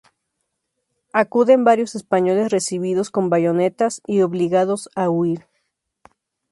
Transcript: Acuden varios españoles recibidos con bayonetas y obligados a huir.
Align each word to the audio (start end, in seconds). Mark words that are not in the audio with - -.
Acuden 1.13 1.63
varios 1.63 1.93
españoles 1.93 2.49
recibidos 2.49 3.11
con 3.11 3.29
bayonetas 3.29 4.01
y 4.07 4.21
obligados 4.21 4.89
a 4.95 5.11
huir. 5.11 5.45